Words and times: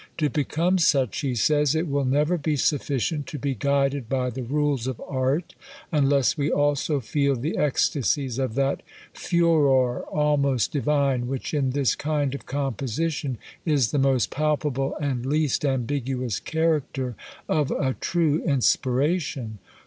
To 0.17 0.31
become 0.31 0.79
such, 0.79 1.19
he 1.21 1.35
says, 1.35 1.75
it 1.75 1.87
will 1.87 2.05
never 2.05 2.35
be 2.35 2.55
sufficient 2.55 3.27
to 3.27 3.37
be 3.37 3.53
guided 3.53 4.09
by 4.09 4.31
the 4.31 4.41
rules 4.41 4.87
of 4.87 4.99
art, 5.07 5.53
unless 5.91 6.35
we 6.35 6.51
also 6.51 6.99
feel 6.99 7.35
the 7.35 7.55
ecstasies 7.55 8.39
of 8.39 8.55
that 8.55 8.81
furor, 9.13 10.01
almost 10.07 10.71
divine, 10.71 11.27
which 11.27 11.53
in 11.53 11.69
this 11.69 11.93
kind 11.93 12.33
of 12.33 12.47
composition 12.47 13.37
is 13.63 13.91
the 13.91 13.99
most 13.99 14.31
palpable 14.31 14.95
and 14.99 15.23
least 15.23 15.63
ambiguous 15.63 16.39
character 16.39 17.13
of 17.47 17.69
a 17.69 17.93
true 17.99 18.41
inspiration. 18.43 19.59